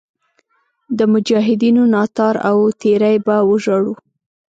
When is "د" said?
0.97-0.99